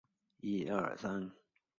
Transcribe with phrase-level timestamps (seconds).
[0.67, 1.29] 卡萨盖。